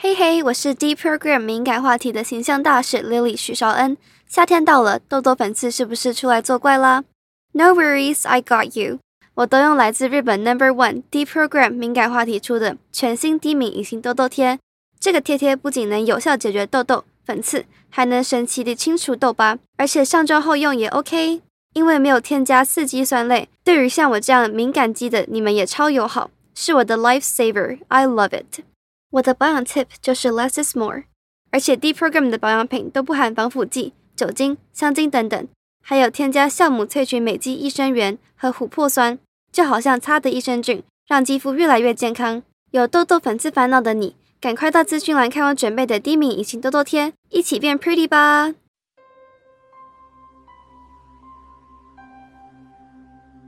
[0.00, 3.96] 嘿嘿，我是 D program 敏感话题的形象大使 Lily 许绍恩。
[4.28, 7.02] 夏天到了，痘痘粉刺是不是出来作怪啦
[7.50, 9.00] ？No worries, I got you。
[9.34, 14.60] 我都用来自日本 Number One D program 敏感话题出的全新低敏隐形痘痘贴。
[15.00, 21.42] 这个贴贴不仅能有效解决痘痘粉刺，还能神奇地清除痘疤，而且上妆后用也 OK，
[21.74, 27.80] 因为没有添加四激酸类，对于像我这样敏感肌的你们也超友好，是我的 Life Saver。
[27.88, 28.62] I love it。
[29.10, 31.04] 我的保养 tip 就是 less is more，
[31.50, 35.48] 而且 Deprogram 的保养品都不含防腐剂、酒精、香精等等，
[35.82, 39.18] 还有添加酵母萃取美肌益生元和琥珀酸，
[39.50, 42.42] 就好像擦的益生菌，让肌肤越来越健康。
[42.70, 48.54] 有痘痘粉刺烦恼的你，赶快到资讯栏看我准备的低敏隐形痘痘贴，一起变 pretty 吧！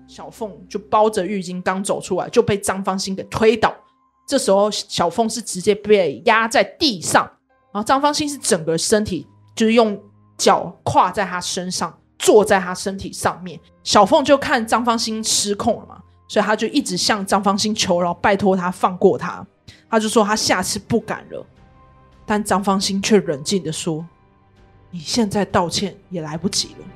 [0.09, 3.77] 小凤就包着浴巾刚走出来，就被张芳心给推倒。
[4.31, 7.25] 这时候，小凤是直接被压在地上，
[7.73, 9.27] 然后张芳心是整个身体
[9.57, 10.01] 就是用
[10.39, 13.59] 脚跨在他身上，坐在他身体上面。
[13.83, 19.45] 小凤就看张芳心失控了嘛，所以他就一直向张芳心求饶，拜托他放过他。
[19.91, 21.45] 他就说他下次不敢了，
[22.25, 24.07] 但张芳心却冷静的说
[24.93, 26.87] ：“你现在道歉也来不及了。”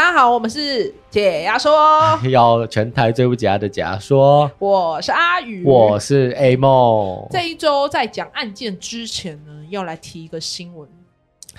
[0.00, 4.50] 大家好，我们是解压说， 要全台最不解压的解压说。
[4.58, 7.28] 我是阿宇，我是 A 梦。
[7.30, 10.88] 这一周在讲案件之前呢，要来提一个新闻。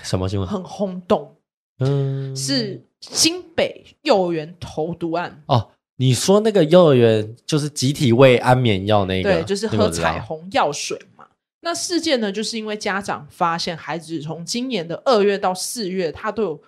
[0.02, 0.48] 什么新闻？
[0.48, 1.32] 很轰动。
[1.78, 5.40] 嗯，是新北幼儿园投毒案。
[5.46, 9.34] 哦，你说那个幼儿园就是集体喂安眠药那个？
[9.34, 11.24] 对，就是喝彩虹药水嘛。
[11.60, 16.60] 那，那事件呢，就是因为家长发现孩子从今年的二月到四月，他都有。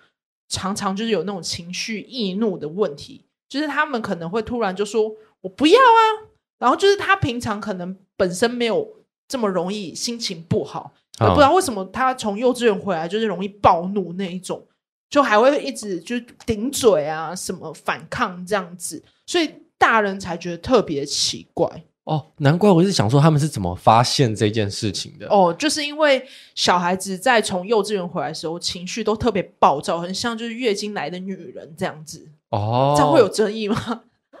[0.55, 8.87] 常常就是有那种情绪易怒的问题，就是他们可能会突然就说“我不要啊”，然后就是他平常可能本身没有
[9.27, 14.65] 这么容易心情不好，也不知道为什么他从幼稚园回来就是容易暴怒那一种，
[15.09, 21.83] 就还会一直就顶嘴啊，什么反抗这样子，所以大人才觉得特别奇怪。
[22.05, 25.27] 哦，难怪我是想说他们是怎么发现这件事情的。
[25.27, 26.23] 哦，就是因为
[26.53, 32.29] 小孩子在从幼稚园回来的时候，情绪都特别暴躁，很像就是月经来的女人这样子。
[32.49, 33.75] 哦，这样会有争议吗？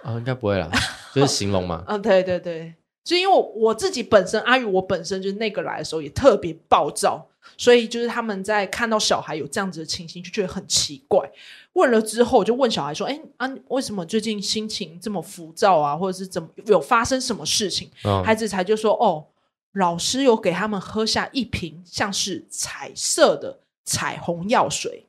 [0.03, 0.69] 啊、哦，应该不会啦，
[1.15, 1.83] 就是形容嘛。
[1.87, 7.27] 嗯，对对对，就因为我，我自己本身阿宇，我本身就是那个来的时候也特别暴躁，
[7.57, 11.27] 所以就是他们在看到小孩有这样子的情形，就觉得很奇怪。
[11.75, 15.95] 问了之后，就问小孩说：“哎啊，为什么最近心情这么浮躁啊？
[15.95, 19.25] 或者是怎么有发生什么事情？”嗯、孩子才就说：“哦，
[19.73, 25.05] 老师有给他们喝下一瓶像是彩色的彩虹药水，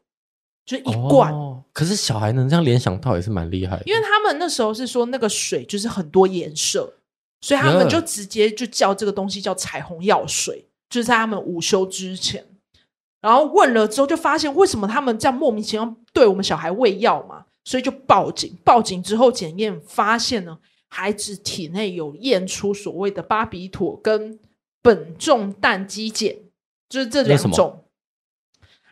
[0.65, 1.33] 就一罐。
[1.33, 6.95] 哦”可是小孩能这样联想到也是蛮厉害的，因为他们那时候是说那个水就是很多颜色，
[7.41, 12.45] 所以他们就直接就叫这个东西叫彩虹药水，就是在他们午休之前。
[13.21, 18.57] 然后问了之后，就发现为什么他们这样莫名其妙对我们小孩喂药嘛，所以就报警。
[18.65, 24.39] 报警之后检验发现呢，孩子体内有验出所谓的巴比妥跟
[24.83, 26.37] 苯重氮基碱，
[26.89, 27.85] 就是这两种。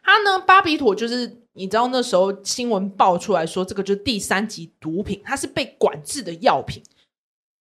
[0.02, 6.82] 他呢，巴比妥就是你知道那时候新闻爆出来说，这个就是第三级毒品，它是被管制的药品。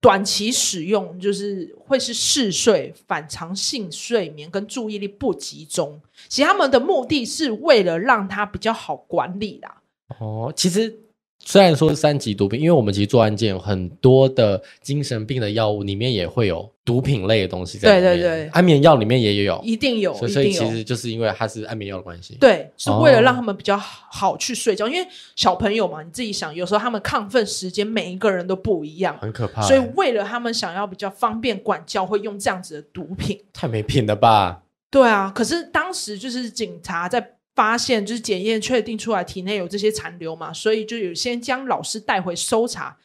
[0.03, 6.01] 短期使用就是会是嗜睡、反常性睡眠跟注意力不集中。
[6.27, 9.81] 其实他们的目的是为了让它比较好管理啦。
[10.19, 10.99] 哦，其实。
[11.45, 18.13] 虽然说是三级毒品，因为我们其实做案件有很多的精神病的药物里面也会有毒品类的东西在里面。
[18.13, 20.13] 对对对，安眠药里面也有，一定有。
[20.13, 22.37] 所以，所以其实就是因为它是安眠药的关系。
[22.39, 24.85] 对，是为了让他们比较好去睡觉。
[24.85, 25.05] 哦，因为
[25.35, 29.61] 小朋友嘛，你自己想，有时候他们亢奋时间每一个人都不一样，很可怕。
[29.63, 33.37] 所以为了他们想要比较方便管教，会用这样子的毒品。
[33.51, 34.61] 太没品了吧？
[34.89, 37.32] 对啊，可是当时就是警察在。
[37.55, 42.97] 发现就是检验确定出来体内有这些残留嘛，所以就有先将老师带回搜查。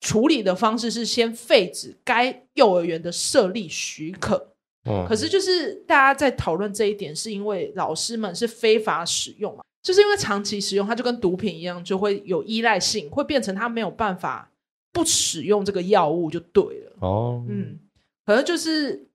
[0.00, 4.54] 处理的方式是先废止该幼儿园的设立许可。
[4.84, 14.50] 嗯，可是就是大家在讨论这一点，是因为老师们是非法使用嘛，就是因为长期使用，它就跟毒品一样，就会有依赖性，会变成他没有办法
[14.92, 16.92] 不使用这个药物就对了。
[17.00, 17.78] 哦，嗯，
[18.26, 19.06] 可能就是。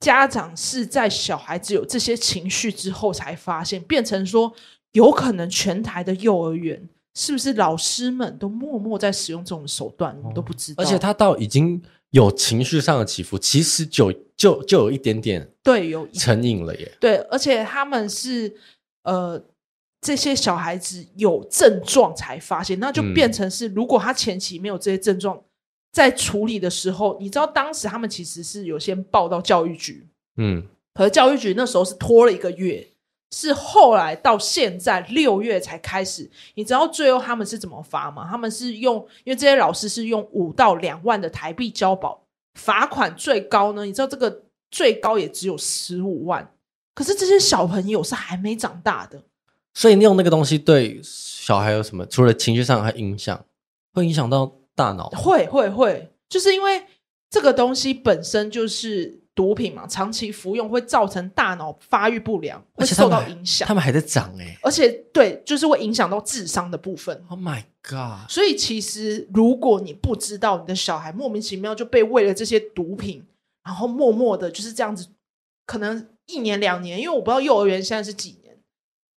[0.00, 4.52] 家长是在小孩子有这些情绪之后才发现，变成说
[4.92, 10.82] 有可能全台的幼儿园是不是老师们都默默在使用这种手段，我们都不知道。
[10.82, 16.92] 而且他到已经有情绪上的起伏，其实就就就有一点点对有成瘾了耶。
[17.00, 18.56] 对，而且他们是
[19.04, 19.42] 呃。
[20.02, 25.42] 这些小孩子有症状才发现，那就变成是，如果他前期没有这些症状，
[25.96, 30.06] 在处理的时候，你知道当时他们其实是有先报到教育局，
[30.36, 30.62] 嗯，
[30.92, 32.86] 可是教育局那时候是拖了一个月，
[33.30, 36.30] 是后来到现在六月才开始。
[36.52, 38.28] 你知道最后他们是怎么罚吗？
[38.30, 42.20] 他们是用，因为这些老师是用五到两万的台币交保，
[42.52, 46.52] 罚款最高呢，你知道这个最高也只有十五万，
[46.94, 49.22] 可是这些小朋友是还没长大的。
[49.72, 52.04] 所以你用那个东西对小孩有什么？
[52.04, 53.42] 除了情绪上还影响，
[53.94, 55.08] 会影响到大脑？
[55.08, 56.84] 会会会，就是因为
[57.28, 63.66] 这个东西本身就是毒品嘛，长期服用会造成大脑发育不良，会受到影响。
[63.66, 67.24] 他们还在长哎、欸，而且对，就是会影响到智商的部分。
[67.28, 68.30] Oh my god！
[68.30, 73.24] 所以其实如果你不知道你的小孩莫名其妙就被喂了这些毒品，
[73.64, 75.08] 然后默默的就是这样子，
[75.66, 78.56] 可能一年两年，因为我不知道幼儿园现在是几年。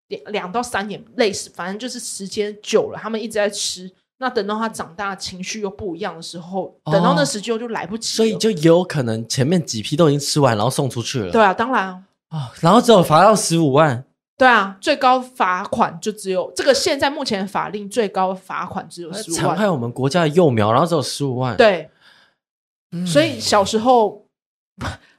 [0.08, 3.91] 两两到三年类似，反正就是时间久了，他们一直在吃。
[4.19, 8.09] 那等到他长大，情绪又不一样的时候，哦、等到那时就就来不及。
[8.09, 11.31] 所以就有可能前面几批都已经吃完，然后送出去了。
[11.31, 14.05] 对啊，当然啊、哦，然后只有罚到十五万。
[14.39, 16.73] 对啊，最高罚款就只有这个。
[16.75, 21.57] 现在目前法令最高罚款只有十五万，残害我们国家的幼苗，然后只有十五万。
[21.57, 21.91] 对，
[22.93, 24.27] 嗯、所以小时候。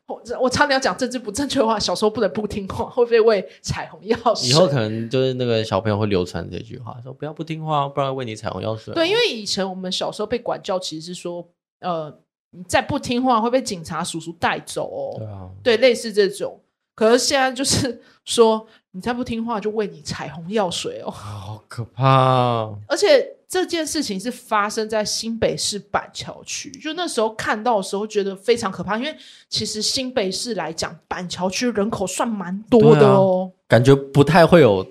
[0.08, 4.50] 我我差点要讲政治不正确的话，小时候不能不听话，会不会喂彩虹药水？
[4.50, 8.94] 以后可能就是那个小朋友会流传这句话，说不要不听话，不然喂你彩虹药水。
[8.94, 11.46] 对，因为以前我们小时候被管教，其实是说，
[11.82, 12.20] 呃，
[12.52, 15.16] 你再不听话会被警察叔叔带走哦。
[15.18, 16.58] 对啊，对，类似这种。
[16.96, 22.80] 可是现在就是 说，你再不听话就喂你彩虹药水哦，好可怕哦！
[22.88, 23.37] 而且。
[23.50, 29.16] 这件事情是发生在新北市板桥区，就那时候看到的时候觉得非常可怕，因为
[29.50, 34.86] 其实新北市来讲，板桥区人口算蛮多的哦，感觉不太会有。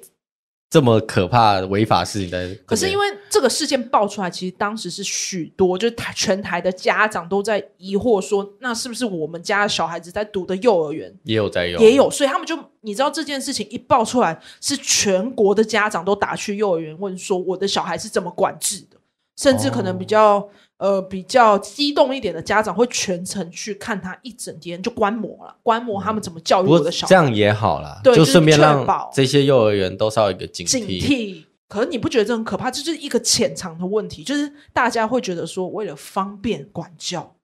[0.69, 11.15] 这么可怕的违法事情在，可是因为这个事件爆出来，其实当时是许多就是台全台的家长都在疑惑说，那是不是我们家的小孩子在读的幼儿园？
[11.23, 18.97] 也有在用，也有，所以他们就你知道这件事情一爆出来，是全国的家长都打去幼儿园问说，我的小孩是怎么管制的，
[19.37, 20.39] 甚至可能比较。
[20.39, 27.09] 哦呃，比较激动一点的家长会全程去看他一整天，就观摩了，观摩他们怎么教育我的小孩。
[27.09, 30.71] 这样也好啦，对，就顺便让这些幼儿园都稍微一个警惕。
[30.71, 31.45] 警惕。
[31.67, 32.71] 可是你不觉得这很可怕？
[32.71, 37.35] 这就是一个潜藏的问题，就是大家会觉得说，为了方便管教，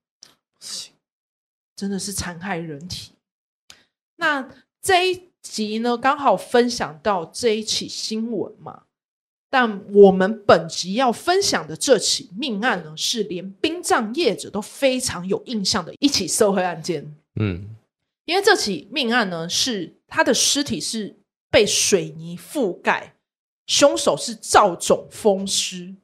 [1.74, 3.12] 真的是残害人体。
[4.16, 4.46] 那
[4.82, 8.82] 这一集呢，刚好分享到这一起新闻嘛。
[9.52, 17.14] 但我们本集要分享的这起命案呢，是连殡葬业者都非常有印象的一起社会案件。
[17.38, 17.68] 嗯，
[18.24, 21.18] 因为这起命案呢，是他的尸体是
[21.50, 23.14] 被水泥覆盖，
[23.66, 25.96] 凶手是造种风尸。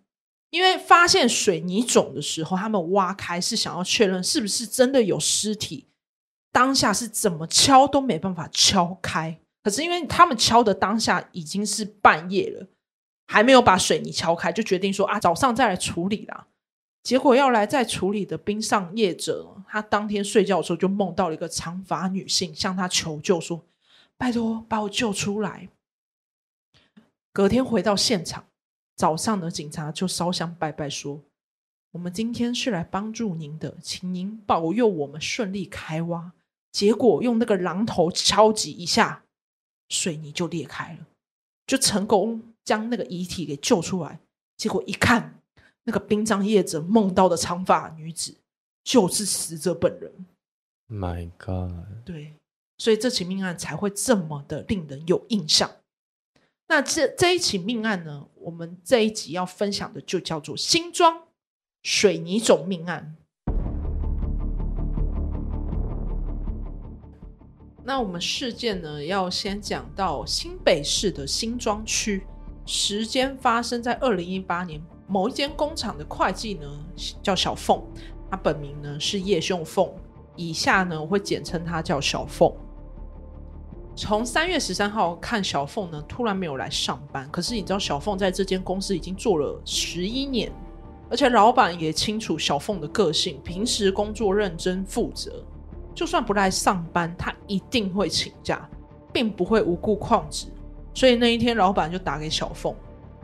[0.50, 5.87] 因为发现水泥种的时候，他们挖开是想要确认是不是真的有尸体，
[6.53, 9.41] 当下是怎么敲都没办法敲开。
[9.62, 12.67] 可是因为他们敲的当下已经是半夜了。
[13.31, 16.47] 还没有把水泥敲开，就决定说啊，早上再来处理啦。
[17.03, 23.62] 结果要来再处理的冰上业者，他当天睡觉的时候就梦到了一个长发女性向他求救，说
[24.17, 25.69] ：“拜托把我救出来。”
[27.33, 28.47] 隔天回到现场，
[28.97, 31.21] 早上的警察就烧香拜拜说
[31.93, 36.33] ：“我们今天是来帮助您的，请您保佑我们顺利开挖。”
[36.73, 39.25] 结果用那个榔头敲击一下，
[39.88, 41.07] 水泥就裂开了，
[41.67, 42.48] 就成功。
[42.69, 44.21] 将那个遗体给救出来，
[44.59, 45.41] 结果一看，
[45.85, 48.35] 那个殡葬业者梦到的长发女子
[48.85, 50.27] 就是死者本人。
[50.87, 52.05] My God！
[52.05, 52.35] 对，
[52.77, 55.71] 所以这起命案才会这么的令人有印象。
[56.67, 61.23] 那这这一起命案呢，我们这一集要分享的就叫做新庄
[61.83, 63.17] 水泥种命案。
[67.83, 72.27] 那我们事件呢，要先讲到新北市的新庄区。
[72.69, 76.69] 时间发生在二零一八年，某一间工厂的会计呢
[77.23, 77.83] 叫小凤，
[78.31, 79.91] 他本名呢是叶秀凤，
[80.37, 82.53] 以下呢我会简称他叫小凤。
[83.97, 90.53] 从三月十三号看，小凤呢突然没有来上班，可是你知道小凤在这间公司已经做了十一年，
[91.09, 95.43] 而且老板也清楚小凤的个性，平时工作认真负责，
[95.95, 98.69] 就算不来上班，他一定会请假，
[99.11, 100.49] 并不会无故旷职。
[100.99, 102.75] 所以那一天，老板就打给小凤，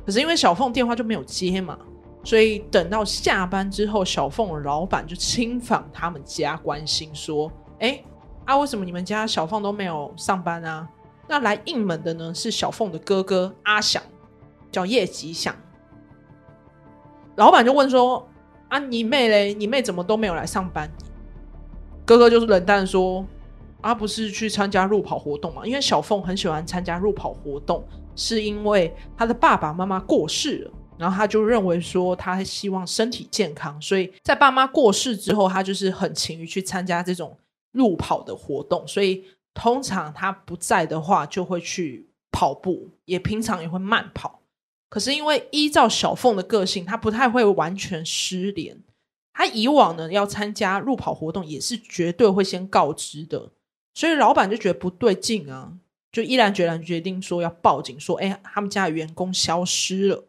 [0.07, 1.77] 可是因为小凤电话就没有接嘛，
[2.23, 7.51] 所以等到下班之后，小凤的老板就亲访他们家，关心说
[7.81, 8.01] ：“哎，
[8.45, 10.89] 啊，为什么你们家小凤都没有上班啊？”
[11.27, 14.01] 那来应门的呢是小凤的哥哥阿祥，
[14.71, 15.53] 叫叶吉祥。
[17.35, 18.25] 老板就问说
[18.71, 19.53] ：“啊，你妹嘞？
[19.53, 20.89] 你妹怎么都没有来上班？”
[22.07, 23.27] 哥哥就是冷淡说
[23.85, 25.67] ：“啊，不是去参加路跑活动嘛？
[25.67, 27.87] 因为小凤很喜欢参加路跑活动，
[28.17, 37.37] 是因为他的爸爸妈妈过世了，然后他就认为说他希望身体健康，所以在爸妈过世之后，他就是很勤于去参加这种
[37.73, 38.89] 路跑的活动。
[38.89, 39.23] 所以
[39.53, 44.41] 通常他不在的话，就会去跑步，也平常也会慢跑。
[44.89, 48.79] 可是因为依照小凤的个性，他不太会完全失联。”
[49.37, 53.51] 他以往呢，要参加路跑活动也是绝对会先告知的，
[53.95, 55.73] 所以老板就觉得不对劲啊，
[56.11, 60.27] 就毅然决然决定说要报警，说：“哎，他们家的员工消失了。”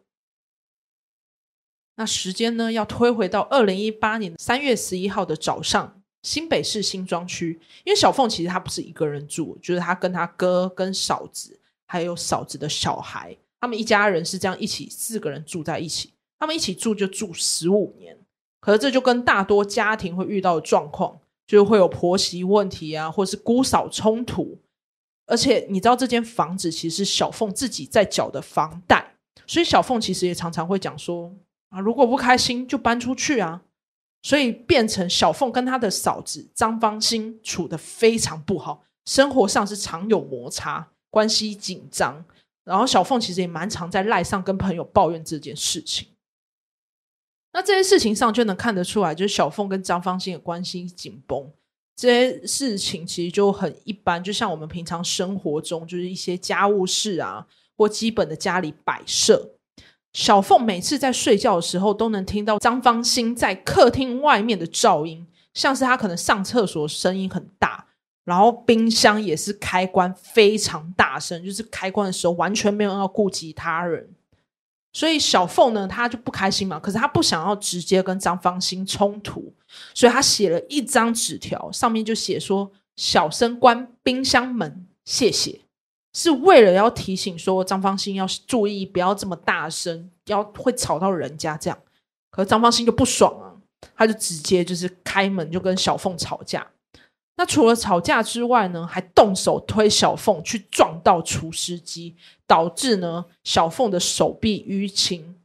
[1.97, 18.17] 那时间呢，要推回到二零一八年三月十一号的早上，新北市新庄区，因为小凤其实她不是一个人住，就是她跟她哥、跟嫂子，还有嫂子的小孩，他们一家人是这样一起四个人住在一起，他们一起住就住十五年。
[18.59, 24.59] 可是这就跟大多家庭会遇到的状况，就会有婆媳问题啊，或是姑嫂冲突。
[25.27, 29.15] 而且你知道，这间房子其实是小凤自己在缴的房贷，
[29.47, 31.33] 所以小凤其实也常常会讲说
[31.69, 33.61] 啊，如果不开心就搬出去啊。
[34.21, 42.25] 所以变成小凤跟她的嫂子张芳心处得非常不好，生活上是常有摩擦，关系紧张。
[42.63, 46.07] 然后小凤其实也蛮常在赖上跟朋友抱怨这件事情。
[47.55, 51.49] 那这些事情上就能看得出来，就是小凤跟张芳心的关系紧绷。
[51.95, 57.47] 这些事情其实就很一般，就像我们平常生活中，就是一些家务事啊，
[57.77, 59.51] 或基本的家里摆设。
[60.11, 67.87] 小凤每次在睡觉的时候，都能听到张芳心在客厅外面的噪音，像是他可能上厕所声音很大，
[68.25, 74.09] 然后冰箱也是开关非常大声，就是开关的时候完全没有要顾及他人。
[74.95, 76.79] 所以小凤呢，她就不开心嘛。
[76.79, 79.53] 可是她不想要直接跟张芳心冲突，
[79.93, 85.59] 所以她写了一张纸条，上面就写说：“小声关冰箱门，谢谢。”
[86.15, 91.77] 是为了要提醒说张芳心要注意，不要这么大声，要会吵到人家这样。
[92.31, 93.51] 可是张芳心就不爽啊，
[93.97, 96.65] 他就直接就是开门就跟小凤吵架。
[97.35, 102.15] 那除了吵架之外呢，还动手推小凤去撞到除湿机，
[102.47, 105.35] 导致呢小凤的手臂淤青。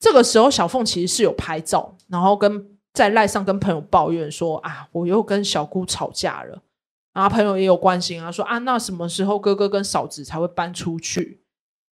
[0.00, 6.60] 这个时候小凤其实是有拍照，然后跟在赖上跟朋友抱怨说啊，我又跟小姑吵架了。
[7.12, 11.40] 然后朋友也有关心啊，说啊，那什么时候哥哥跟嫂子才会搬出去？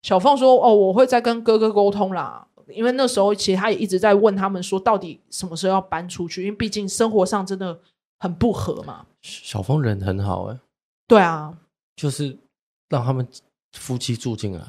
[0.03, 6.43] 小凤说哦，我会再跟哥哥沟通啦，因为那时候其实他也一直在问他们说，到底什么时候要搬出去？
[6.43, 7.79] 因为毕竟生活上真的
[8.19, 9.07] 很不合嘛。
[9.23, 10.61] 小凤人很好哎、欸，
[11.07, 11.57] 对啊，
[11.95, 12.37] 就是
[12.93, 13.27] 让他们
[13.73, 14.65] 夫妻住进来，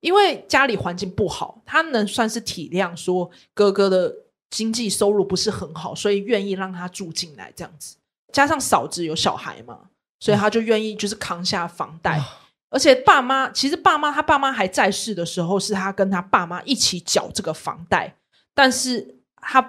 [0.00, 4.14] 因为家里环境不好，他能算是体谅说哥哥的
[4.48, 7.96] 经济收入不是很好，所以愿意让他住进来这样子。
[8.32, 9.80] 加上嫂子有小孩嘛，
[10.20, 12.18] 所以他就愿意就是扛下房贷。
[12.18, 12.24] 嗯、
[12.70, 18.16] 而且爸妈其实爸妈他爸妈还在世的时候，是他跟他爸妈一起缴这个房贷，
[18.54, 19.68] 但是他。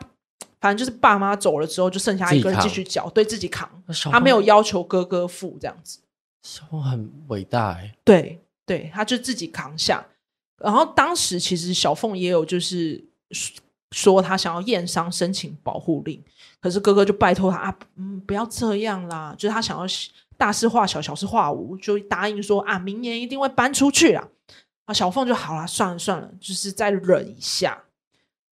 [0.61, 3.69] 反正就是爸妈走了之后，就剩下一个人继续缴，对自己扛。
[4.11, 5.99] 他没有要求哥哥付这样子。
[6.45, 7.97] 小凤很伟大哎、欸。
[8.03, 10.05] 对对，他就自己扛下。
[10.57, 13.03] 然后当时其实小凤也有就是
[13.91, 16.23] 说他想要验伤申请保护令，
[16.61, 19.33] 可是哥哥就拜托他啊，嗯，不要这样啦。
[19.37, 19.85] 就是他想要
[20.37, 24.27] 大事化小，小事化无，就答应说啊，明年一定会搬出去啦。
[24.85, 27.83] 啊，小凤就好了，算了算了，就是再忍一下。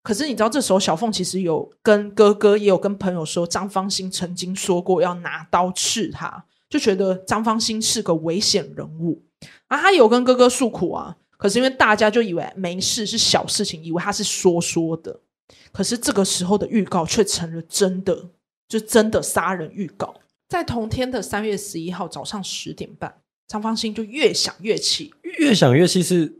[0.02, 9.22] 可是你知道，这时候小凤其实有跟哥哥，也有跟朋友说，张芳心曾经说过要拿刀刺他，就觉得张方兴是个危险人物
[9.66, 9.76] 啊。
[9.76, 15.20] 他有跟哥哥诉苦啊，可是因为大家就以为没事，是小事情，以为他是说说的。
[15.70, 18.30] 可是这个时候的预告却成了真的，
[18.66, 20.14] 就真的杀人预告。
[20.48, 23.14] 在同天的三月十一号早上十点半，
[23.46, 26.38] 张方兴就越想越气，越想越气是。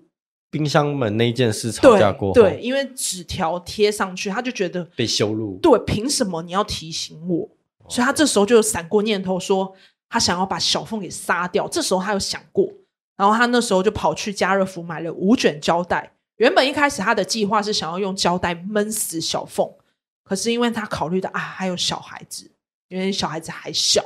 [0.53, 5.59] 冰箱门那件事吵架过后，对，对，因为纸条贴上去，他就觉得被羞辱。
[5.63, 7.49] 对，凭什么你要提醒我？
[7.89, 9.75] 所以他这时候就有闪过念头，说
[10.13, 11.67] 他想要把小凤给杀掉。
[11.67, 12.69] 这时候他有想过，
[13.17, 16.13] 然后他那时候就跑去家乐福买了五卷胶带。
[16.37, 19.69] 原本一开始他的计划是想要用胶带闷死小凤，
[20.23, 22.51] 可是因为他考虑到啊，还有小孩子，
[22.89, 24.05] 因为小孩子还小，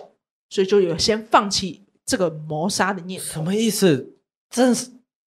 [0.48, 3.26] 所以就有先放弃这个谋杀的念头。
[3.26, 4.14] 什么意思？
[4.48, 4.74] 正。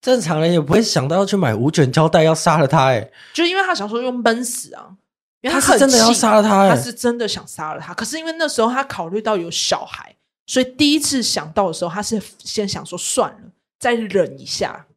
[0.01, 4.95] 正常人也不会想到要去买五卷胶带要杀了他，哎，就因为他想说用闷死啊，
[5.41, 7.93] 因为他，他是真的要杀了他，他是真的想杀了他。
[7.93, 10.15] 可是因为那时候他考虑到有小孩，
[10.49, 14.87] 所以第一次想到的时候，他是先想说算了，再忍一下。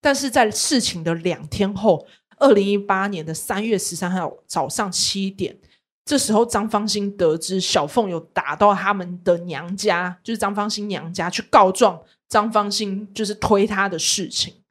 [0.00, 2.06] 但是在事情的两天后，
[2.38, 5.58] 二零一八年的三月十三号早上七点，
[6.06, 12.02] 这时候张芳兴得知小凤有打到他们的娘家，就是张芳兴娘家去告状。
[12.26, 14.62] 张芳兴就是推他的事情，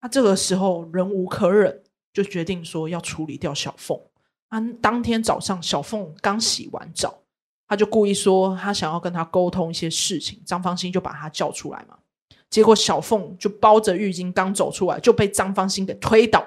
[0.00, 4.00] 他这个时候忍无可忍，就决定说要处理掉小凤。
[4.48, 7.22] 啊当天早上，小凤刚洗完澡，
[7.68, 10.40] 他就故意说他想要跟他沟通一些事情。
[10.44, 11.96] 张芳兴就把他叫出来嘛，
[12.50, 16.44] 结果小凤就包着浴巾刚走出来，就被张芳兴给推倒。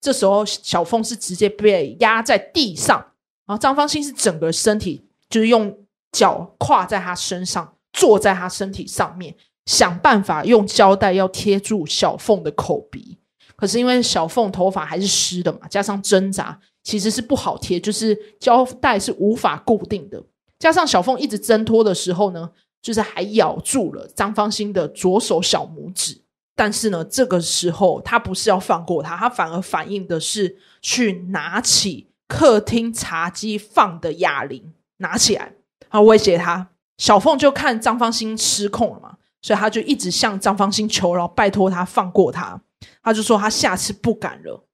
[0.00, 2.98] 这时候小凤是直接被压在地上，
[3.46, 5.78] 然后张芳兴是整个身体就是用
[6.12, 9.34] 脚跨在他身上，坐在他身体上面。
[9.66, 13.18] 想办法用胶带要贴住小凤的口鼻，
[13.54, 20.20] 可是因为小凤头发还是湿的嘛，加上挣扎，其实是不好贴，就是胶带是无法固定的。
[20.60, 22.48] 加上小凤一直挣脱的时候呢，
[22.80, 26.20] 就是还咬住了张芳兴的左手小拇指。
[26.54, 35.54] 但是呢，这个时候他不是要放过他，他反而反应的是去拿起客厅茶几放的哑铃，拿起来，
[35.90, 36.68] 然后威胁他。
[36.98, 39.16] 小凤就看张芳兴失控了嘛。
[39.42, 42.60] 所以他就一直向张芳兴求饶，拜托他放过他。
[43.02, 44.66] 他就说他下次不敢了，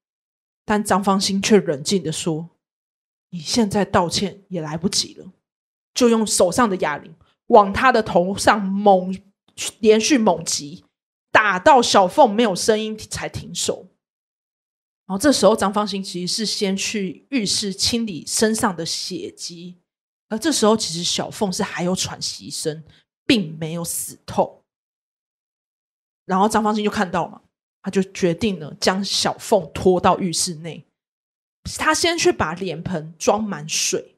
[0.65, 2.49] 但张芳兴却冷静地说
[3.31, 5.27] ：“你现在道歉也来不及了。”
[5.97, 7.13] 就用手上的哑铃
[7.49, 9.21] 往他的头上猛
[9.81, 10.85] 连续猛击，
[11.33, 13.89] 打到小凤没有声音才停手。
[15.07, 19.79] 然后这时候张方兴其实是先去浴室清理身上的血迹，
[20.29, 22.85] 而这时候其实小凤是还有喘息声。
[23.29, 24.63] 并没有死透，
[26.27, 27.43] 然后张方兴就看到嘛，
[27.83, 30.87] 他就决定了将小凤拖到浴室内。
[31.77, 34.16] 他先去把脸盆装满水，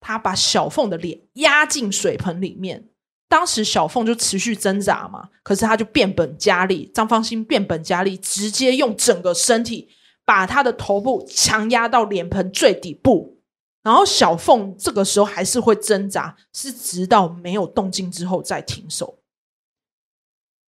[0.00, 2.88] 他把小凤的脸压进水盆里面。
[3.28, 6.90] 当时小凤就持续挣扎嘛，可是他就变本加厉。
[6.92, 9.88] 张芳兴变本加厉，直接用整个身体
[10.24, 13.36] 把他的头部强压到脸盆最底部。
[13.82, 19.20] 然后小凤这个时候还是会挣扎，是直到没有动静之后再停手，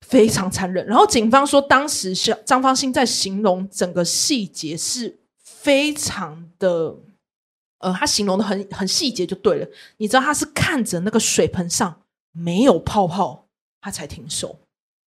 [0.06, 0.86] 非常残忍。
[0.86, 6.96] 然后警方说，当时小张芳兴在形容整个细节是非常的，
[7.82, 9.66] 呃，他形容的很很细节就对了。
[9.98, 13.46] 你知道他是看着那个水盆上没有泡泡，
[13.80, 14.58] 他才停手。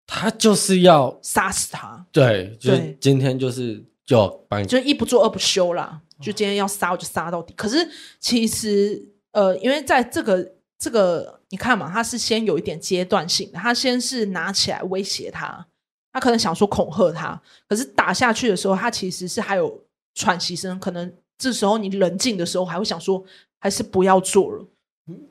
[0.05, 6.01] 他就是要杀死他，对，就是今天就是就要把你，就一不做二不休啦。
[6.19, 7.53] 就今天要杀我就杀到底。
[7.53, 15.65] 可是其实呃，因为在这个这个你看嘛，他是先有一点阶段性的，他先是拿起来威胁他，
[16.12, 19.83] 他可能想说恐吓他，可是打下去的时候，他其实是还有
[20.15, 23.23] 喘息声，可能这时候你冷静的时候还会想说
[23.59, 24.65] 还是不要做了，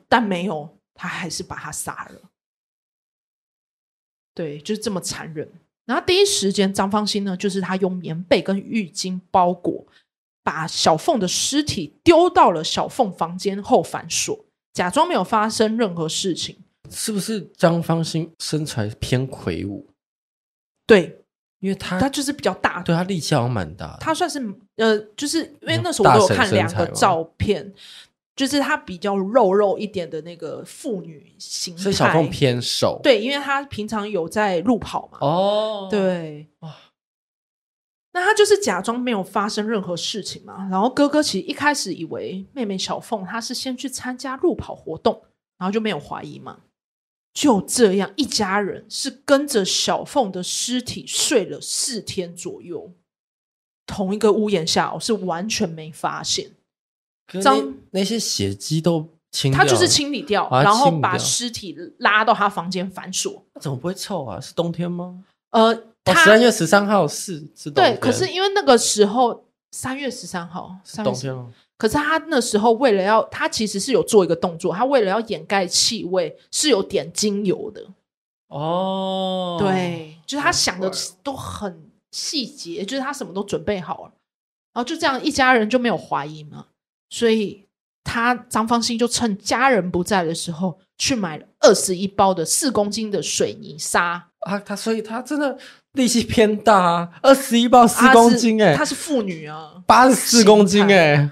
[0.07, 2.21] 但没有，他还是把他杀了。
[4.33, 5.51] 对，就是这么残忍。
[5.85, 9.85] 然后第一时间张芳兴呢，就是他用棉被跟浴巾包裹。
[10.45, 14.37] 把小凤的尸体丢到了小凤房间后反锁，
[14.73, 16.57] 假装没有发生任何事情。
[16.91, 19.87] 是不是张芳兴身材偏魁梧？
[20.85, 21.22] 对，
[21.63, 23.95] 因为他他就是比较大，对他力气好像蛮大。
[24.01, 24.37] 他算是
[24.75, 27.73] 呃，就是因为那时候我都有看两个照片，
[28.35, 31.81] 就是他比较肉肉一点的那个妇女形态。
[31.81, 35.19] 所以小凤偏瘦，对，因为他平常有在路跑嘛。
[35.21, 36.49] 哦，对。
[38.11, 45.21] 那他就是假装没有发生任何事情嘛，然后哥哥其实一开始以为妹妹小凤她是先去参加路跑活动，
[45.57, 46.57] 然后就没有怀疑嘛。
[47.33, 52.91] 就这样，一家人是跟着小凤的尸体睡了四天左右，
[53.87, 56.51] 同一个屋檐下，我是完全没发现。
[57.41, 63.43] 张那些血迹都清掉，他就是清理掉，然后把尸体拉到他房间反锁。
[63.53, 64.39] 那怎么不会臭啊？
[64.39, 65.23] 是冬天吗？
[65.51, 65.83] 呃。
[66.05, 71.33] 三月十三号是是对，可是因为那个时候三月十三号是冬天，
[71.83, 77.85] 可是他那时候为了要，他其实是有做一个动作，他为了要掩盖气味，是有点精油的。
[78.47, 80.89] 哦，对，就是他想的
[81.21, 84.13] 都很细节，就是他什么都准备好了，
[84.73, 86.67] 然后就这样一家人就没有怀疑嘛，
[87.09, 87.65] 所以
[88.05, 95.59] 他张方兴就趁家人不在的时候去买了二十一包的四公斤的水泥沙啊，他所以他真的。
[95.93, 101.29] 力气偏大啊，二十一包四公斤哎、欸，她是妇女啊，八十四公斤哎、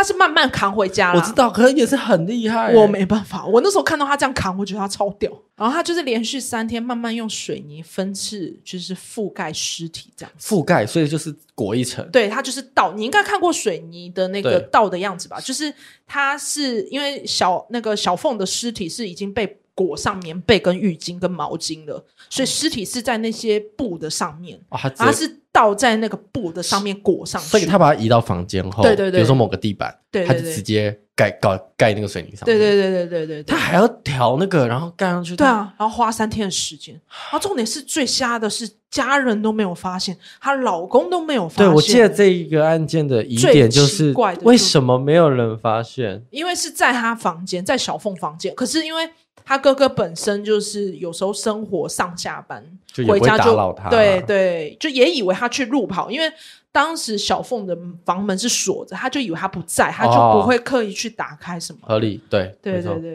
[0.00, 1.20] 他是慢慢扛回家了。
[1.20, 2.72] 我知道，可能也是很厉害。
[2.72, 5.30] 我没办法，我那时候看到他这样扛，我觉得他超屌。
[5.54, 10.32] 然后他就是连续三天慢慢用水泥分次，就是覆盖尸体这样。
[10.40, 12.08] 覆盖，所以就是裹一层。
[12.10, 12.94] 对，他就是倒。
[12.94, 15.38] 你应该看过水泥的那个倒的样子吧？
[15.38, 15.70] 就是
[16.06, 19.58] 他是因为小那个小凤的尸体是已经被。
[19.72, 46.24] 裹上棉被跟浴巾跟毛巾了，所以尸体是在那些布的上面，哦、它，它是倒在那个布的上面裹上去，所以他把它移到房间后，对对对，比如说某个地板，对，对，他就直接盖搞盖那个水泥上面，对对对对对对，他还要调那个，然后盖上去，对啊，然后花三天的时间，然后重点是最瞎的是家人都没有发现，她老公都没有发现，对，我记得这一个案件的疑点就是为什么没有人发现？
[46.30, 49.10] 因为是在她房间，在小凤房间，可是因为。
[49.44, 53.54] 他哥哥本身就是有时候生活上下班就回家就
[53.90, 56.32] 对对，就也以为他去路跑，因为
[56.72, 61.80] 当时小凤的房门是锁着，他就以为他不在，他就不会刻意去打开什么。
[61.82, 63.12] 合理，对对对对。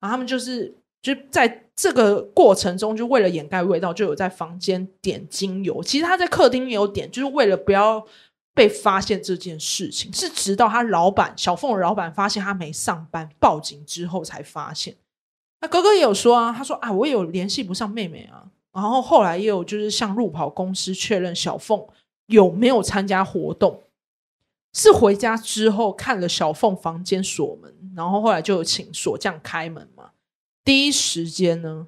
[0.00, 5.82] 然后他们就是就在这个过程中，就为了掩盖味道，就有在房间点精油。
[5.82, 8.06] 其实他在客厅也有点，就是为了不要
[8.54, 10.12] 被发现这件事情。
[10.12, 14.94] 是直到他老板小凤的老板发现他没上班，报警之后才发现。
[15.60, 18.44] 那哥哥也有说啊，他说啊，我也有联系不上妹妹啊。
[18.72, 21.82] 然后后来也有就是向路跑公司确认小凤
[22.26, 23.84] 有没有参加活动，
[24.74, 30.10] 是回家之后看了小凤房间锁门，然后后来就有请锁匠开门嘛。
[30.62, 31.86] 第一时间呢，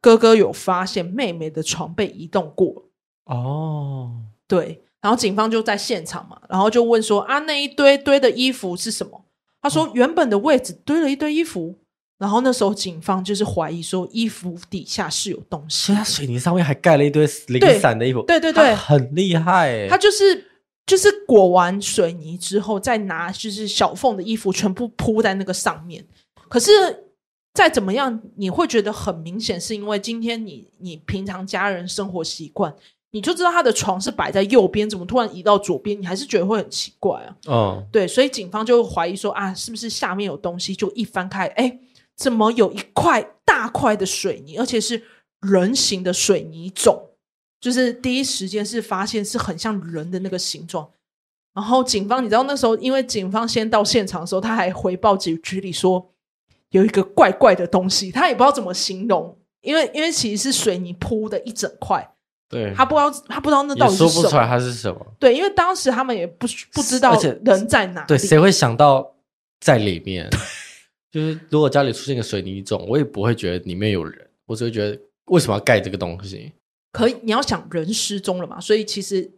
[0.00, 2.84] 哥哥有发现妹妹的床被移动过
[3.26, 9.26] 哦，对，然后警方就在现场嘛，然后就问说啊，那一堆堆的衣服是什么？
[9.60, 11.76] 他说原本的位置堆了一堆衣服。
[12.20, 18.20] 然后那时候警方就是怀疑说衣服底下是有东西，所以他水泥上面还盖了一堆零散的衣服。
[18.26, 19.88] 对对对，对，很厉害。
[19.88, 20.44] 他就是
[20.84, 26.04] 就是裹完水泥之后，再拿就是小凤的衣服全部铺在那个上面。
[26.50, 26.70] 可是
[27.54, 32.74] 再怎么样，你会觉得很明显，是因为今天你你平常家人生活习惯，
[33.12, 35.98] 你就知道他的床是摆在右边，怎么突然移到左边？
[35.98, 37.36] 你还是觉得会很奇怪啊。
[37.48, 40.74] 嗯，对，所以警方就怀疑说啊，是不是下面有东西？
[40.74, 41.78] 就一翻开，哎。
[42.20, 45.02] 怎么有一块大块的水泥，而且是
[45.40, 47.08] 人形的水泥种？
[47.58, 50.90] 就是第一时间是发现是很像人的那个形状。
[51.54, 56.12] 然后警方，你知道那时候，因为警方先到现场的时候，他还回报警局里说
[56.72, 62.06] 有一个怪怪的东西，他也不知道怎么形容，因为因为其实是水泥铺的一整块，
[62.50, 65.06] 对，他不知道他不知道那到底是什么，说不出来它是什么。
[65.18, 69.14] 对，因为当时他们也不不知道人在哪里，对，谁会想到
[69.58, 70.28] 在里面？
[71.10, 76.52] 就是如果家里出现个水泥种，我也不会觉得里面有人，我只会觉得为什么要盖这个东西？
[76.92, 79.30] 可以，你要想人失踪了嘛，所以其实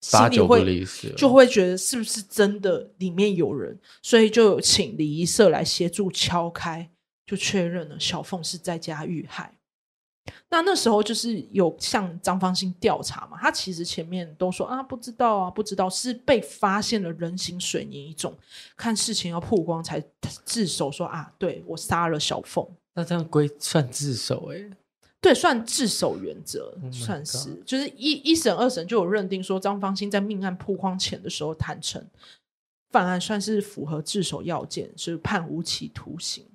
[0.00, 0.84] 心里会
[1.16, 6.90] 就会觉得是不是真的里面有人，所以就有请礼仪社来协助敲开，
[7.26, 9.56] 就确认了小凤是在家遇害。
[10.48, 18.34] 那那时候就是有向张方兴调查嘛，他其实前面都说啊不知道啊不知道，是被发现了人形水泥一种，
[18.76, 20.02] 看事情要曝光才
[20.44, 22.66] 自首说啊，对我杀了小凤。
[22.94, 24.70] 那这样归算自首哎、欸？
[25.20, 32.06] 对，算自首原则，oh、算是就是一一审二审就有认定说张方兴在命案曝光前的时候坦承
[32.90, 36.46] 犯案，算是符合自首要件，所以判无期徒刑。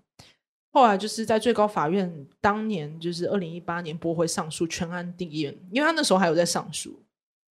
[0.72, 7.02] 后来就是在最高法院当年，就是二零一八年驳回上诉，全案定谳，因为他那时候还有在上诉，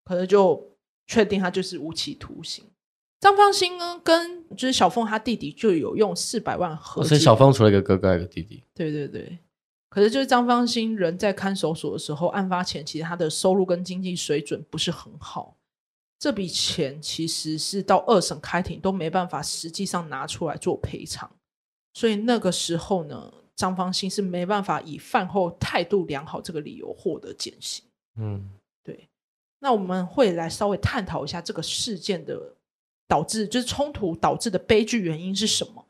[0.04, 0.62] 可是就
[1.06, 2.64] 确定他就是无期徒刑。
[3.20, 8.62] 张方兴呢，跟就是小凤他弟弟就有用四百万合，所以小凤除了一个哥哥，一个弟弟。
[8.72, 9.40] 对对对，
[9.88, 15.56] 可是就是张方兴人在看守所的时候，案发前其实他的收入跟经济水准不是很好，
[16.20, 21.28] 这笔钱其实是到二审开庭都没办法实际上拿出来做赔偿。
[21.98, 27.84] 所以那个时候呢，张方兴是没办法以饭后态度良好这个理由获得减刑。
[28.14, 28.48] 嗯，
[28.84, 29.08] 对。
[29.58, 32.54] 那我们会来稍微探讨一下这个事件的
[33.08, 35.84] 导致，就是冲突导致的悲剧原因是什么？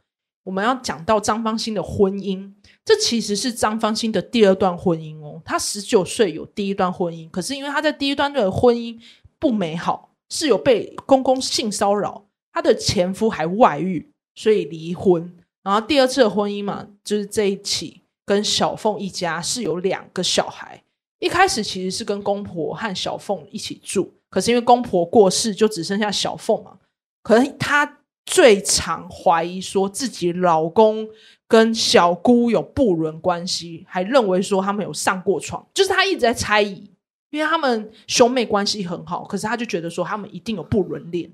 [0.45, 2.55] 我们要讲到张方兴的婚姻，
[2.87, 5.43] 这其实是张方兴的第二段婚姻哦。
[5.45, 8.99] 他十九岁有第一段婚姻，可是因为他在第一段的婚姻
[9.39, 15.38] 不美好，是有被公公性骚扰，他的前夫还外遇，所以离婚。
[15.69, 20.83] 然后第二次的婚姻嘛，就是这一起跟小凤一家是有两个小孩。
[21.19, 26.79] 一开始其实是跟公婆和小凤一起住，可是因为公婆过世，就只剩下小凤嘛。
[27.23, 31.07] 可能她最常怀疑说自己老公
[31.47, 36.91] 跟小姑有不伦关系，还认为说他们有上过床，就是她一直在猜疑，
[37.29, 41.31] 因为他们兄妹关系很好，可是她就觉得说他们一定有不伦恋，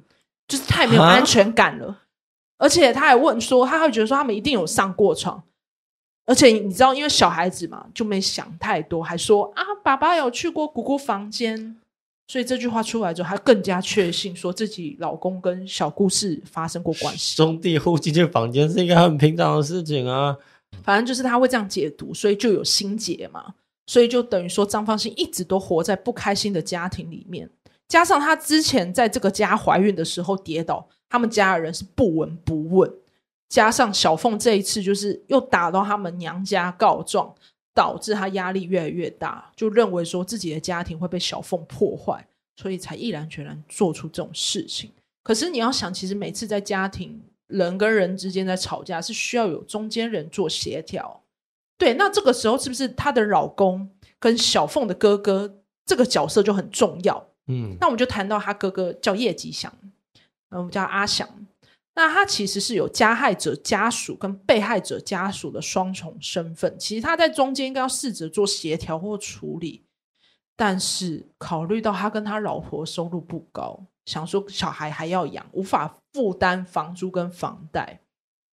[0.49, 2.01] 就是太没有安全感了。
[2.65, 5.43] 而且他还问说，他会觉得说他们一定有上过床，
[6.25, 11.77] 而且你知道，因为小孩子嘛，就没想太多，还说啊，爸爸有去过姑姑房间，
[12.27, 17.37] 所以这句话出来之后，他更加确信说自己老公跟小故事发生过关系。
[17.37, 20.35] 兄弟互进去房间是一个很平常的事情啊，
[20.83, 23.53] 反正就是他会这样解读，所以就有心结嘛，
[23.87, 27.47] 所以就等于说张芳心一直都活在不开心的家庭里面。
[27.89, 32.93] 加上她之前在这个家怀孕的时候跌倒，他们家的人是不闻不问。
[33.49, 37.33] 加上小凤这一次就是又打到他们娘家告状，
[37.73, 44.91] 导致她压力越来越大，就认为说自己的家庭会被小凤破坏，所以才毅然决然做出这种事情。
[45.23, 51.23] 可是你要想，其实每次在家庭人跟人之间在吵架，是需要有中间人做协调。
[51.79, 57.29] 对，那这个时候是不是她的老公跟小凤的哥哥这个角色就很重要？
[57.47, 59.73] 嗯，那我们就谈到他哥哥叫叶吉祥，
[60.51, 61.29] 我们叫阿祥。
[61.97, 66.77] 那他其实是有加害者家属跟被害者家属的双重身份。
[66.77, 69.85] 其实他在中间应该要试着做协调或处理，
[70.57, 78.01] 但是考虑到他跟他老婆收入不高，想说小孩还要养，无法负担房租跟房贷，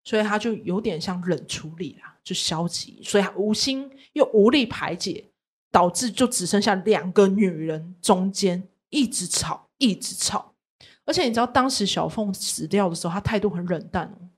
[0.04, 5.30] 所以他就有点像冷处理啦，就消极，所以他无心又无力排解，
[5.72, 8.68] 导致就只剩下两个女人中间。
[8.90, 10.52] 一直吵，一直吵，
[11.04, 14.28] 而且你知道，当时小凤死掉的时候，她态度很冷淡哦。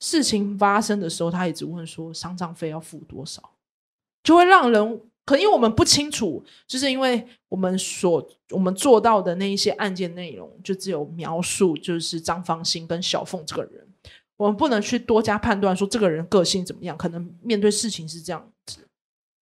[0.00, 3.42] 事情发生的时候，她一直问说丧葬费要付多少，
[4.22, 13.88] 就会让人可因为我们不清楚，就是因为我们所我们做到的那一些案件内容，就只有描述就是张芳心跟小凤这个人，
[14.36, 18.86] 我们不能去多加判断说这个人个性怎么样，可能面对事情是这样子。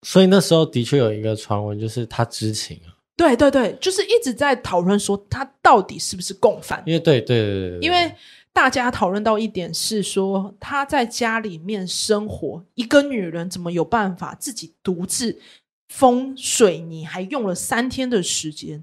[0.03, 2.92] 所以那时候的确有一个传闻，就是他知情啊。
[3.17, 6.83] 对对对，就是一直在讨论说他到底是不是共犯。
[6.87, 8.15] 因为对对对对，因为
[8.53, 15.41] 大家讨论到一点是说他在家里面生活，一个女人怎么有办法自己独自
[15.89, 18.83] 封水泥，还用了三天的时间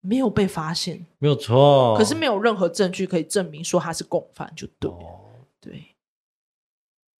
[0.00, 1.96] 没有被发现，没有错。
[1.96, 5.20] 可是没有任何证据可以证明说他是共犯，就对、哦、
[5.60, 5.96] 对。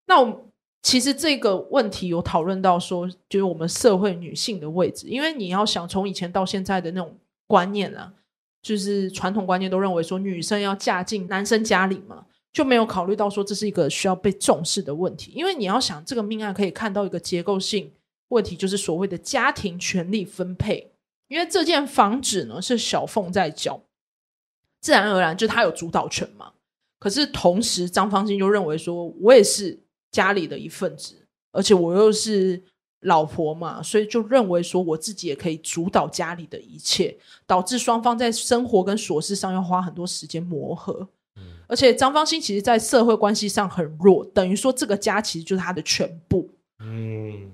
[0.06, 0.46] 那我。
[0.82, 7.14] 其实这个问题有讨论到说，就是我们社会女性的位置，因为你要想从以前到现在的那种
[7.46, 8.14] 观念啊，
[8.62, 15.32] 就是传统观念都认为说女生要嫁进男生家里嘛，就没有考虑到说这是一个需要被重视的问题。
[15.34, 17.92] 因为你要想这个命案可以看到一个结构性
[18.28, 20.92] 问题，就是所谓的家庭权力分配。
[21.28, 23.82] 因为这间房子呢是小凤在交，
[24.80, 26.52] 自然而然就她有主导权嘛。
[26.98, 29.78] 可是同时张芳心就认为说，我也是。
[30.12, 32.62] 家里的一份子，而且我又是
[33.02, 41.08] 老婆嘛，所以就认为说我自己也可以主导家里的一切，导致双方在生活跟琐事上要花很多时间磨合。
[41.36, 46.50] 嗯，而且张方兴其实，在社会关系上很弱，等于说这个家其实就是他的全部。
[46.80, 47.52] 嗯，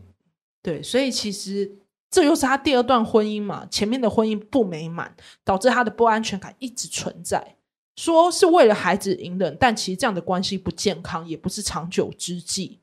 [0.62, 1.76] 对，所以其实
[2.10, 5.14] 这又是他第二段婚姻嘛，前面的婚姻不美满，
[5.44, 7.55] 导致他的不安全感一直存在。
[7.96, 12.78] 说是为了孩子隐忍，但其实这样的关系不健康，也不是长久之计。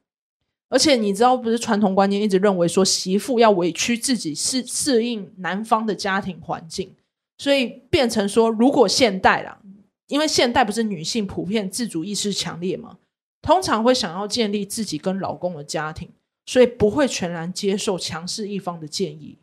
[0.70, 6.96] 而且你知道，不是传统观念一直认为说媳妇要委屈自己，适适应男方的家庭环境，
[7.38, 9.60] 所以变成说，如果现代啦，
[10.08, 12.98] 因为现代不是女性普遍自主意识强烈嘛，
[13.44, 16.10] 通常会想要建立自己跟老公的家庭，
[16.48, 19.38] 所以不会全然接受强势一方的建议。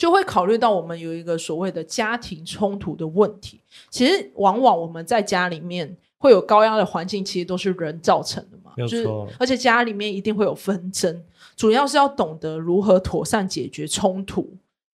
[0.00, 3.60] 就会考虑到我们有一个所谓的家庭冲突的问题。
[3.90, 8.72] 其实往往我们在家里面会有高压的环境，其实都是人造成的嘛。
[8.78, 8.90] 没错。
[8.90, 11.22] 就是，而且家里面一定会有纷争，
[11.54, 14.50] 主要是要懂得如何妥善解决冲突。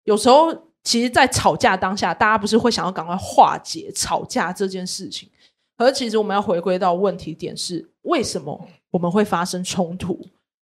[0.05, 0.51] 有时候，
[0.83, 5.29] 其实，在吵架当下，大家不是会想要赶快化解吵架这件事情，
[5.77, 10.19] 而其实我们要回归到问题点是：为什么我们会发生冲突？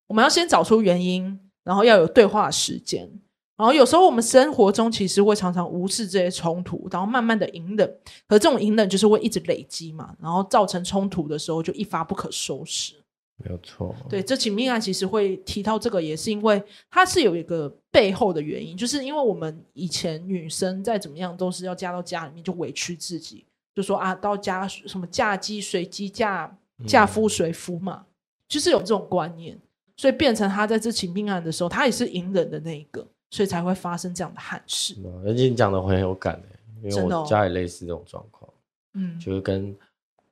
[0.08, 3.10] 我们要先找出原因，然后要有对话时间。
[3.55, 7.87] 然后有时候我们生活中其实会常常无视这些冲突，然后慢慢的隐忍，
[8.27, 12.95] 可这种隐忍就是会一直累积嘛，然后造成冲突的时候就一发不可收拾。
[13.37, 13.95] 没有错。
[14.09, 28.09] 对，这起命案其实会提到这个，也是因为它是有一个背后的原因，就是因为我们以前女生再怎么样都是要嫁到家里面就委屈自己，就说啊，到家什么嫁鸡随鸡，嫁嫁夫随夫嘛，嗯，
[28.47, 29.59] 就是有这种观念，
[29.97, 33.05] 所以变成他在这起命案的时候，他也是隐忍的那一个。
[33.33, 34.95] 所以才会发生这样的憾事。
[35.25, 38.47] 而且你讲的会很有感的，因为我家里类似这种状况，
[38.93, 39.75] 嗯，就是跟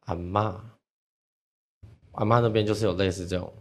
[0.02, 0.64] 阿妈，
[2.12, 3.52] 阿妈那边就是有类似这种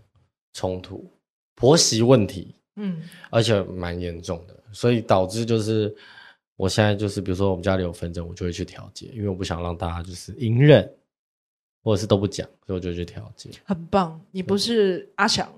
[0.53, 1.11] 冲突，
[1.55, 3.00] 婆媳问题，嗯，
[3.31, 5.96] 而且蛮严重的，所以导致就是
[6.57, 10.87] 我现在就是，比如说我们家里有纷争，我就会去调解，因为我不想让大家就是隐忍，
[11.83, 13.48] 或者是都不讲，所以我就去调解。
[13.64, 15.50] 很棒，你不是阿翔，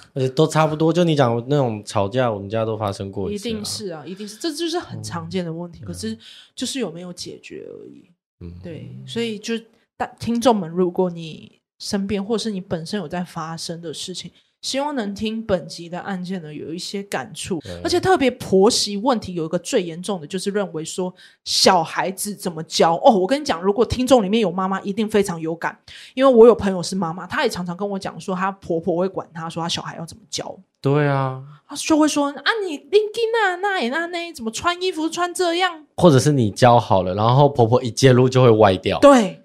[0.14, 0.92] 而且都差不多。
[0.92, 5.80] 就你讲那种吵架，我们家都发生过一次，啊，一定是啊，一定是，这就是很常见的问题。
[5.82, 6.16] 嗯、可是
[6.54, 8.10] 就是有没有解决而已。
[8.40, 9.54] 嗯，对，所以就
[9.96, 14.30] 大听众们，如果你身边或是你本身有在发生的事情。
[14.64, 23.12] 希望能听本集的案件呢，有一些感触，而且特别婆媳问题有一个最严重的，就是认为说小孩子怎么教哦。
[23.12, 25.78] 我跟你讲，如果听众里面有妈妈，一定非常有感，
[26.14, 30.58] 因为我有朋友是妈妈，她也常常跟我讲说，她婆婆会管她说，她小孩要怎么教。
[30.80, 38.98] 对啊，她就会说啊，你拎金啊，那也那那怎么穿衣服穿这样，或者是你教好了，然后婆婆一介入就会歪掉。
[39.00, 39.42] 对，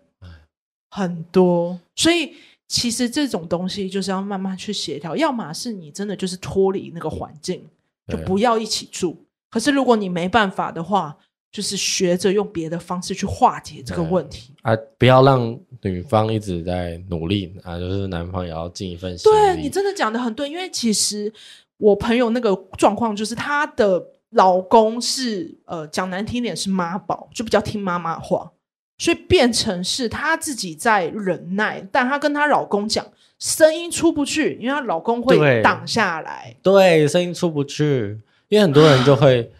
[0.89, 2.35] 很多，所以。
[2.69, 7.67] 其实这种东西就是要慢慢去协调，要么是你真的就是脱离那个环境，
[8.07, 9.25] 就不要一起住。
[9.49, 11.17] 可是如果你没办法的话，
[11.51, 19.31] 就是学着用别的方式去化解这个问题啊，不要让女方一直在努力啊，就是男方也要尽一份心。
[19.31, 21.33] 对，你真的讲的很对，因为其实
[21.77, 28.51] 我朋友那个状况就是她的老公是呃讲难听点是妈宝，就比较听妈妈话。
[28.99, 33.03] 所以变成是她自己在忍耐，但她跟她老公讲，
[33.39, 36.55] 声音出不去，因为她老公会挡下来。
[36.61, 39.51] 对，声音出不去，因为很多人就会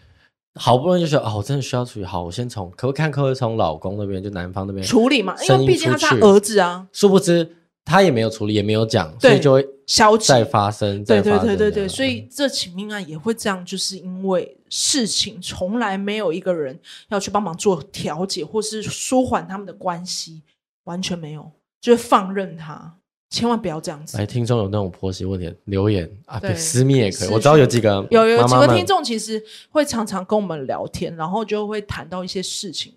[0.54, 6.86] 好不容易就说：“哦，我真的需要处理。”好，我先从可不可以看可不可以从老公那边，就男方那边处理嘛，因为毕竟他是他儿子啊。
[6.92, 7.56] 殊不知。
[7.90, 11.04] 他也没有处理，也没有讲，所以就会消极再发生。
[11.04, 20.42] 对对对对对，所以这起命案也会这样，就是因为事情从来没有一个人要去帮忙做调解，或是舒缓他们的关系，
[20.84, 21.50] 完全没有，
[21.80, 22.94] 就是放任他，
[23.28, 24.16] 千万不要这样子。
[24.16, 27.28] 来，听众有那种婆媳问题留言啊，对，私密也可以。
[27.30, 32.94] 我知道有几个有有几个听众其实会常常跟我们聊天，然后就会谈到一些事情。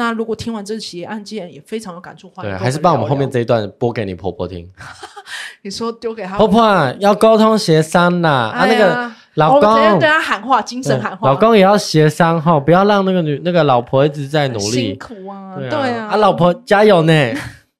[0.00, 4.66] 那如果听完这起案件也非常有感触，话对，还是把我们后面这一段播给你婆婆听。
[5.60, 8.50] 你说丢给她婆婆啊，要沟通协商啦。
[8.54, 9.98] 啊，那个老公。
[9.98, 17.34] 对她喊话，精神喊话，老公也要协商哈，不要让那个女那个老婆一直在努力，辛苦啊，对啊，啊，老婆加油呢，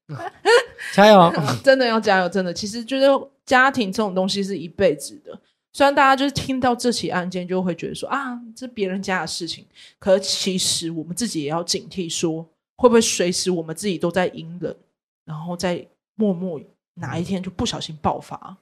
[0.93, 1.33] 加油，
[1.65, 2.53] 真的要加油，真的。
[2.53, 3.07] 其实就是
[3.47, 5.33] 家庭这种东西是一辈子的。
[5.73, 9.65] 虽然大家就是听到这起案件就会觉得说啊，这别人家的事情，
[9.99, 12.45] 可其实我们自己也要警惕，说
[12.77, 14.75] 会不会随时我们自己都在隐忍，
[15.25, 16.61] 然后再默默
[16.95, 18.57] 哪一天就不小心爆发。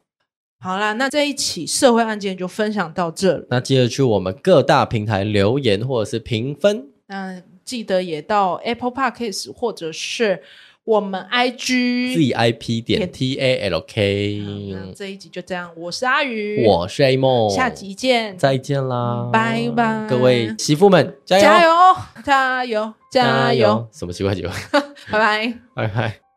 [0.61, 3.47] 好啦，那这一起社会案件就分享到这。
[3.49, 10.43] 那接着去我们各大平台留言或者是评分，那记得也到 Apple Podcast 或者是。
[10.89, 14.43] 我们 I G Z I P 点 T A L K，
[14.97, 15.71] 这一集就这样。
[15.77, 21.75] 我是阿鱼，我是 A 梦，下集见，再见啦，拜拜，各位媳妇们加油，加油，
[22.25, 24.51] 加油，加油，什么奇怪奇怪，
[25.13, 26.28] 拜拜，拜拜。